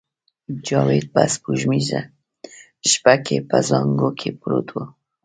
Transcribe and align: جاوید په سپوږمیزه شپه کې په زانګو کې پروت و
جاوید 0.67 1.05
په 1.13 1.21
سپوږمیزه 1.33 2.01
شپه 2.89 3.13
کې 3.25 3.37
په 3.49 3.57
زانګو 3.67 4.09
کې 4.19 4.29
پروت 4.39 4.67
و 4.73 4.77